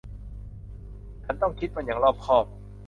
[1.23, 2.45] ฉันต้องคิดมันอย่างรอบคอบ